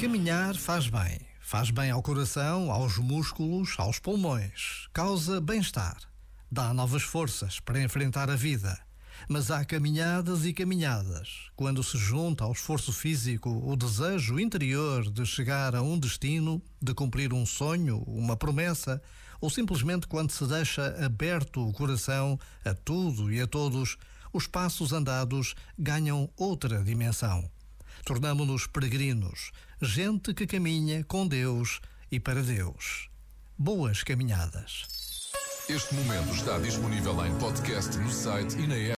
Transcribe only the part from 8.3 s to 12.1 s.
vida. Mas há caminhadas e caminhadas. Quando se